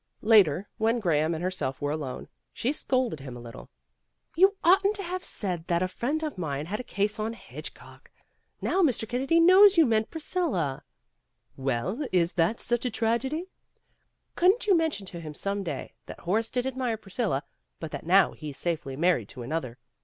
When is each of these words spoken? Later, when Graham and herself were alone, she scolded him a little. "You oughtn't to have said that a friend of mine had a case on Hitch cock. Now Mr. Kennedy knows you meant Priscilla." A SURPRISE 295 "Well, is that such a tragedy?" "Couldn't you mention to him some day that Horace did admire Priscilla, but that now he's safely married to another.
Later, 0.23 0.67
when 0.79 0.99
Graham 0.99 1.35
and 1.35 1.43
herself 1.43 1.79
were 1.79 1.91
alone, 1.91 2.27
she 2.51 2.71
scolded 2.73 3.19
him 3.19 3.37
a 3.37 3.39
little. 3.39 3.69
"You 4.35 4.55
oughtn't 4.63 4.95
to 4.95 5.03
have 5.03 5.23
said 5.23 5.67
that 5.67 5.83
a 5.83 5.87
friend 5.87 6.23
of 6.23 6.39
mine 6.39 6.65
had 6.65 6.79
a 6.79 6.83
case 6.83 7.19
on 7.19 7.33
Hitch 7.33 7.75
cock. 7.75 8.09
Now 8.63 8.81
Mr. 8.81 9.07
Kennedy 9.07 9.39
knows 9.39 9.77
you 9.77 9.85
meant 9.85 10.09
Priscilla." 10.09 10.83
A 10.83 10.83
SURPRISE 11.55 11.65
295 11.65 11.65
"Well, 11.67 12.07
is 12.11 12.31
that 12.33 12.59
such 12.59 12.83
a 12.87 12.89
tragedy?" 12.89 13.45
"Couldn't 14.35 14.65
you 14.65 14.75
mention 14.75 15.05
to 15.05 15.19
him 15.19 15.35
some 15.35 15.61
day 15.61 15.93
that 16.07 16.21
Horace 16.21 16.49
did 16.49 16.65
admire 16.65 16.97
Priscilla, 16.97 17.43
but 17.79 17.91
that 17.91 18.03
now 18.03 18.31
he's 18.31 18.57
safely 18.57 18.95
married 18.95 19.29
to 19.29 19.43
another. 19.43 19.77